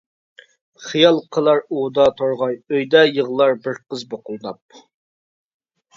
[0.85, 4.85] خىيال قىلار ئۇۋىدا تورغاي، ئۆيدە يىغلار بىر قىز بۇقۇلداپ.